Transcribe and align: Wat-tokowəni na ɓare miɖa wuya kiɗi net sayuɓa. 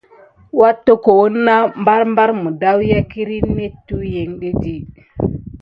Wat-tokowəni 0.59 1.39
na 1.47 1.53
ɓare 2.15 2.33
miɖa 2.43 2.69
wuya 2.77 2.99
kiɗi 3.11 3.37
net 3.57 3.73
sayuɓa. 3.87 4.71